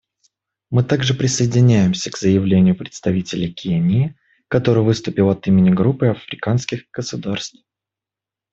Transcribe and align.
Мы 0.71 0.83
также 0.83 1.13
присоединяемся 1.13 2.09
к 2.09 2.17
заявлению 2.17 2.75
представителя 2.75 3.53
Кении, 3.53 4.17
который 4.47 4.83
выступил 4.83 5.29
от 5.29 5.45
имени 5.45 5.69
Группы 5.69 6.07
африканских 6.07 6.85
государств. 6.91 7.59